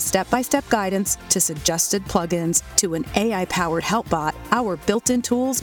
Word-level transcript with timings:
step 0.00 0.28
by 0.30 0.42
step 0.42 0.68
guidance 0.68 1.16
to 1.30 1.40
suggested 1.40 2.04
plugins 2.04 2.62
to 2.76 2.94
an 2.94 3.04
AI 3.14 3.44
powered 3.46 3.84
help 3.84 4.08
bot, 4.08 4.34
our 4.50 4.76
built 4.76 5.10
in 5.10 5.22
tools 5.22 5.62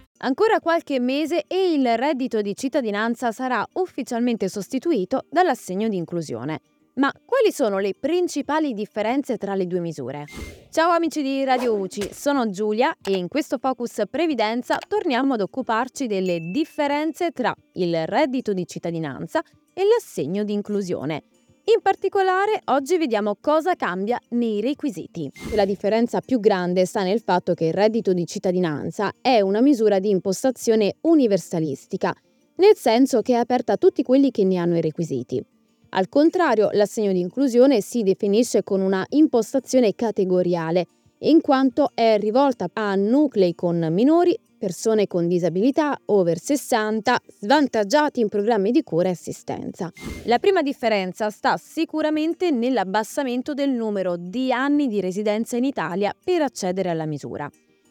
Ancora 0.19 0.59
qualche 0.59 0.99
mese 0.99 1.45
e 1.47 1.73
il 1.73 1.97
reddito 1.97 2.41
di 2.41 2.55
cittadinanza 2.55 3.31
sarà 3.31 3.65
ufficialmente 3.73 4.49
sostituito 4.49 5.25
dall'assegno 5.29 5.87
di 5.87 5.97
inclusione. 5.97 6.61
Ma 6.93 7.11
quali 7.25 7.51
sono 7.53 7.79
le 7.79 7.93
principali 7.97 8.73
differenze 8.73 9.37
tra 9.37 9.55
le 9.55 9.65
due 9.65 9.79
misure? 9.79 10.25
Ciao 10.69 10.91
amici 10.91 11.21
di 11.21 11.43
Radio 11.43 11.73
UCI, 11.75 12.09
sono 12.11 12.49
Giulia 12.49 12.95
e 13.01 13.17
in 13.17 13.29
questo 13.29 13.57
Focus 13.57 14.01
Previdenza 14.09 14.77
torniamo 14.87 15.35
ad 15.35 15.41
occuparci 15.41 16.05
delle 16.05 16.39
differenze 16.51 17.31
tra 17.31 17.55
il 17.73 18.05
reddito 18.07 18.51
di 18.53 18.67
cittadinanza 18.67 19.41
e 19.73 19.83
l'assegno 19.85 20.43
di 20.43 20.53
inclusione. 20.53 21.23
In 21.65 21.79
particolare, 21.83 22.59
oggi 22.65 22.97
vediamo 22.97 23.37
cosa 23.39 23.75
cambia 23.75 24.19
nei 24.29 24.61
requisiti. 24.61 25.31
La 25.53 25.63
differenza 25.63 26.19
più 26.19 26.39
grande 26.39 26.85
sta 26.85 27.03
nel 27.03 27.19
fatto 27.19 27.53
che 27.53 27.65
il 27.65 27.73
reddito 27.73 28.13
di 28.13 28.25
cittadinanza 28.25 29.13
è 29.21 29.41
una 29.41 29.61
misura 29.61 29.99
di 29.99 30.09
impostazione 30.09 30.95
universalistica, 31.01 32.15
nel 32.55 32.75
senso 32.75 33.21
che 33.21 33.33
è 33.33 33.35
aperta 33.35 33.73
a 33.73 33.77
tutti 33.77 34.01
quelli 34.01 34.31
che 34.31 34.43
ne 34.43 34.57
hanno 34.57 34.75
i 34.75 34.81
requisiti. 34.81 35.43
Al 35.89 36.09
contrario, 36.09 36.69
l'assegno 36.71 37.11
di 37.11 37.19
inclusione 37.19 37.79
si 37.81 38.01
definisce 38.01 38.63
con 38.63 38.81
una 38.81 39.05
impostazione 39.09 39.93
categoriale, 39.93 40.87
in 41.19 41.41
quanto 41.41 41.91
è 41.93 42.17
rivolta 42.17 42.69
a 42.73 42.95
nuclei 42.95 43.53
con 43.53 43.87
minori, 43.91 44.35
persone 44.61 45.07
con 45.07 45.27
disabilità, 45.27 45.99
over 46.05 46.37
60, 46.37 47.19
svantaggiati 47.39 48.19
in 48.19 48.29
programmi 48.29 48.69
di 48.69 48.83
cura 48.83 49.07
e 49.07 49.13
assistenza. 49.13 49.91
La 50.25 50.37
prima 50.37 50.61
differenza 50.61 51.31
sta 51.31 51.57
sicuramente 51.57 52.51
nell'abbassamento 52.51 53.55
del 53.55 53.71
numero 53.71 54.17
di 54.17 54.53
anni 54.53 54.85
di 54.85 55.01
residenza 55.01 55.57
in 55.57 55.63
Italia 55.63 56.15
per 56.23 56.43
accedere 56.43 56.91
alla 56.91 57.07
misura. 57.07 57.49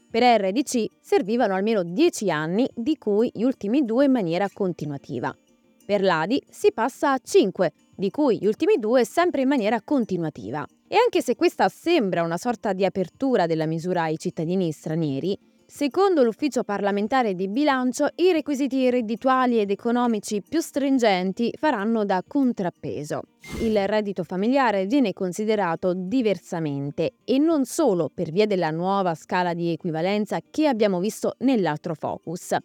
Per 0.08 0.22
RDC 0.22 0.84
servivano 1.00 1.54
almeno 1.54 1.82
10 1.82 2.30
anni, 2.30 2.68
di 2.72 2.96
cui 2.96 3.32
gli 3.34 3.42
ultimi 3.42 3.84
due 3.84 4.04
in 4.04 4.12
maniera 4.12 4.48
continuativa. 4.52 5.36
Per 5.84 6.02
l'ADI 6.02 6.40
si 6.48 6.70
passa 6.72 7.14
a 7.14 7.18
5, 7.20 7.72
di 7.96 8.10
cui 8.10 8.38
gli 8.38 8.46
ultimi 8.46 8.76
due 8.78 9.04
sempre 9.04 9.42
in 9.42 9.48
maniera 9.48 9.82
continuativa. 9.82 10.64
E 10.86 10.94
anche 10.96 11.20
se 11.20 11.34
questa 11.34 11.68
sembra 11.68 12.22
una 12.22 12.36
sorta 12.36 12.72
di 12.72 12.84
apertura 12.84 13.46
della 13.46 13.66
misura 13.66 14.02
ai 14.02 14.18
cittadini 14.18 14.70
stranieri, 14.70 15.36
secondo 15.70 16.24
l'Ufficio 16.24 16.64
parlamentare 16.64 17.34
di 17.34 17.46
bilancio 17.46 18.08
i 18.16 18.32
requisiti 18.32 18.90
reddituali 18.90 19.60
ed 19.60 19.70
economici 19.70 20.42
più 20.42 20.60
stringenti 20.60 21.54
faranno 21.56 22.04
da 22.04 22.24
contrappeso. 22.26 23.22
Il 23.60 23.86
reddito 23.86 24.24
familiare 24.24 24.86
viene 24.86 25.12
considerato 25.12 25.94
diversamente 25.94 27.12
e 27.24 27.38
non 27.38 27.64
solo 27.64 28.10
per 28.12 28.32
via 28.32 28.46
della 28.46 28.70
nuova 28.70 29.14
scala 29.14 29.54
di 29.54 29.70
equivalenza 29.70 30.40
che 30.50 30.66
abbiamo 30.66 30.98
visto 30.98 31.36
nell'altro 31.38 31.94
focus, 31.94 32.56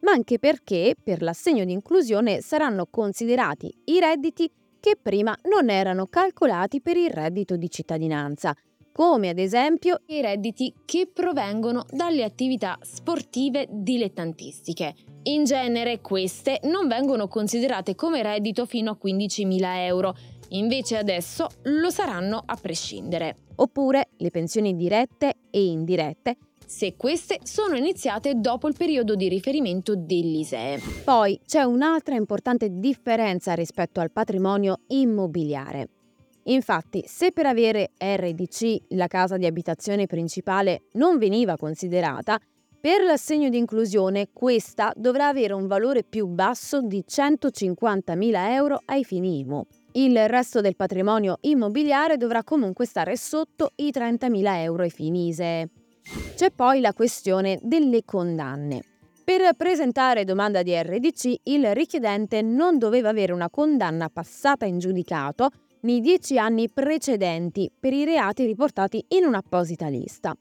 ma 0.00 0.12
anche 0.12 0.38
perché 0.38 0.94
per 1.00 1.20
l'assegno 1.20 1.66
di 1.66 1.72
inclusione 1.72 2.40
saranno 2.40 2.86
considerati 2.86 3.72
i 3.84 4.00
redditi 4.00 4.50
che 4.80 4.96
prima 5.00 5.36
non 5.50 5.68
erano 5.68 6.06
calcolati 6.06 6.80
per 6.80 6.96
il 6.96 7.10
reddito 7.10 7.56
di 7.56 7.70
cittadinanza, 7.70 8.54
come 8.94 9.28
ad 9.28 9.40
esempio 9.40 10.02
i 10.06 10.20
redditi 10.20 10.72
che 10.84 11.10
provengono 11.12 11.84
dalle 11.90 12.22
attività 12.22 12.78
sportive 12.80 13.66
dilettantistiche. 13.68 14.94
In 15.24 15.42
genere 15.42 16.00
queste 16.00 16.60
non 16.64 16.86
vengono 16.86 17.26
considerate 17.26 17.96
come 17.96 18.22
reddito 18.22 18.66
fino 18.66 18.92
a 18.92 18.98
15.000 19.04 19.60
euro, 19.78 20.14
invece 20.50 20.96
adesso 20.96 21.48
lo 21.62 21.90
saranno 21.90 22.40
a 22.46 22.54
prescindere. 22.54 23.38
Oppure 23.56 24.10
le 24.18 24.30
pensioni 24.30 24.76
dirette 24.76 25.38
e 25.50 25.64
indirette 25.64 26.36
se 26.64 26.94
queste 26.96 27.40
sono 27.42 27.74
iniziate 27.74 28.34
dopo 28.36 28.68
il 28.68 28.76
periodo 28.78 29.16
di 29.16 29.28
riferimento 29.28 29.96
dell'ISEE. 29.96 30.80
Poi 31.04 31.40
c'è 31.44 31.62
un'altra 31.62 32.14
importante 32.14 32.68
differenza 32.70 33.54
rispetto 33.54 33.98
al 33.98 34.12
patrimonio 34.12 34.82
immobiliare. 34.86 35.88
Infatti, 36.44 37.04
se 37.06 37.32
per 37.32 37.46
avere 37.46 37.92
RDC 37.98 38.76
la 38.90 39.06
casa 39.06 39.36
di 39.36 39.46
abitazione 39.46 40.06
principale 40.06 40.84
non 40.92 41.18
veniva 41.18 41.56
considerata, 41.56 42.38
per 42.84 43.02
l'assegno 43.02 43.48
di 43.48 43.56
inclusione 43.56 44.28
questa 44.30 44.92
dovrà 44.94 45.28
avere 45.28 45.54
un 45.54 45.66
valore 45.66 46.04
più 46.04 46.26
basso 46.26 46.82
di 46.82 47.02
150.000 47.08 48.50
euro 48.50 48.78
ai 48.84 49.04
fini 49.04 49.38
IMU. 49.38 49.64
Il 49.92 50.28
resto 50.28 50.60
del 50.60 50.76
patrimonio 50.76 51.38
immobiliare 51.42 52.18
dovrà 52.18 52.44
comunque 52.44 52.84
stare 52.84 53.16
sotto 53.16 53.70
i 53.76 53.90
30.000 53.90 54.56
euro 54.58 54.82
ai 54.82 54.90
fini 54.90 55.28
ISEE. 55.28 55.68
C'è 56.34 56.50
poi 56.50 56.80
la 56.80 56.92
questione 56.92 57.58
delle 57.62 58.04
condanne. 58.04 58.82
Per 59.24 59.54
presentare 59.56 60.24
domanda 60.24 60.62
di 60.62 60.74
RDC, 60.76 61.34
il 61.44 61.74
richiedente 61.74 62.42
non 62.42 62.76
doveva 62.76 63.08
avere 63.08 63.32
una 63.32 63.48
condanna 63.48 64.10
passata 64.10 64.66
in 64.66 64.78
giudicato 64.78 65.48
nei 65.84 66.00
dieci 66.00 66.38
anni 66.38 66.70
precedenti 66.70 67.70
per 67.78 67.92
i 67.92 68.04
reati 68.04 68.44
riportati 68.44 69.04
in 69.08 69.24
un'apposita 69.24 69.88
lista. 69.88 70.36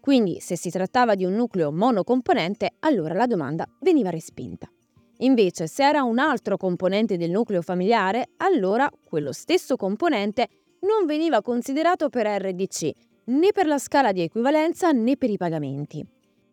Quindi, 0.00 0.40
se 0.40 0.56
si 0.56 0.70
trattava 0.70 1.14
di 1.14 1.24
un 1.24 1.34
nucleo 1.34 1.70
monocomponente, 1.70 2.72
allora 2.80 3.14
la 3.14 3.26
domanda 3.26 3.68
veniva 3.80 4.08
respinta. 4.08 4.70
Invece, 5.18 5.66
se 5.66 5.84
era 5.84 6.02
un 6.02 6.18
altro 6.18 6.56
componente 6.56 7.18
del 7.18 7.30
nucleo 7.30 7.60
familiare, 7.60 8.30
allora 8.38 8.90
quello 9.04 9.32
stesso 9.32 9.76
componente 9.76 10.48
non 10.80 11.04
veniva 11.04 11.42
considerato 11.42 12.08
per 12.08 12.26
RDC, 12.26 12.90
né 13.24 13.52
per 13.52 13.66
la 13.66 13.78
scala 13.78 14.12
di 14.12 14.22
equivalenza 14.22 14.90
né 14.92 15.18
per 15.18 15.28
i 15.28 15.36
pagamenti. 15.36 16.02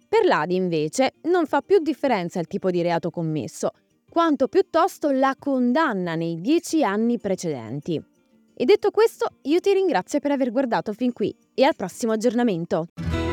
Per 0.09 0.25
l'ADI 0.25 0.55
invece 0.55 1.13
non 1.23 1.45
fa 1.45 1.61
più 1.61 1.79
differenza 1.79 2.41
il 2.41 2.47
tipo 2.47 2.69
di 2.69 2.81
reato 2.81 3.09
commesso, 3.09 3.71
quanto 4.09 4.49
piuttosto 4.49 5.11
la 5.11 5.33
condanna 5.39 6.15
nei 6.15 6.41
dieci 6.41 6.83
anni 6.83 7.17
precedenti. 7.19 8.03
E 8.59 8.65
detto 8.65 8.89
questo, 8.89 9.33
io 9.43 9.59
ti 9.59 9.71
ringrazio 9.71 10.19
per 10.19 10.31
aver 10.31 10.51
guardato 10.51 10.91
fin 10.91 11.13
qui 11.13 11.31
e 11.53 11.63
al 11.63 11.75
prossimo 11.75 12.13
aggiornamento. 12.13 12.87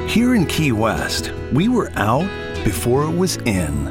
Here 0.07 0.37
in 0.37 0.45
Key 0.45 0.71
West, 0.71 1.33
we 1.55 1.67
were 1.67 1.91
out 1.97 2.29
before 2.63 3.09
it 3.09 3.17
was 3.17 3.37
in. 3.47 3.91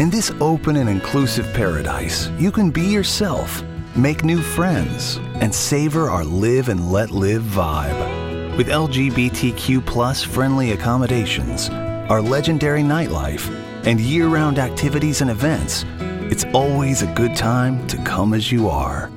In 0.00 0.10
this 0.10 0.32
open 0.40 0.74
and 0.74 0.88
inclusive 0.88 1.46
paradise, 1.54 2.28
you 2.38 2.50
can 2.50 2.72
be 2.72 2.80
yourself, 2.80 3.62
make 3.94 4.24
new 4.24 4.40
friends, 4.40 5.20
and 5.40 5.54
savor 5.54 6.10
our 6.10 6.24
live 6.24 6.68
and 6.68 6.90
let 6.90 7.12
live 7.12 7.44
vibe. 7.44 8.56
With 8.56 8.66
LGBTQ 8.66 10.26
friendly 10.26 10.72
accommodations, 10.72 11.70
our 12.10 12.20
legendary 12.20 12.82
nightlife, 12.82 13.48
and 13.86 14.00
year 14.00 14.26
round 14.26 14.58
activities 14.58 15.20
and 15.20 15.30
events, 15.30 15.84
it's 16.32 16.44
always 16.52 17.02
a 17.02 17.14
good 17.14 17.36
time 17.36 17.86
to 17.86 17.96
come 17.98 18.34
as 18.34 18.50
you 18.50 18.68
are. 18.68 19.08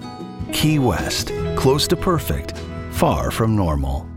Key 0.53 0.79
West, 0.79 1.31
close 1.57 1.87
to 1.87 1.97
perfect, 1.97 2.53
far 2.91 3.31
from 3.31 3.55
normal. 3.55 4.16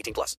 18 0.01 0.13
plus. 0.13 0.37